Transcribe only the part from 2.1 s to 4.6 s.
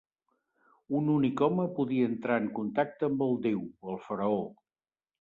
entrar en contacte amb el déu, el faraó.